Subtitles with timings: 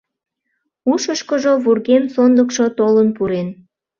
[0.91, 3.47] Ушышкыжо вургем сондыкшо толын пурен.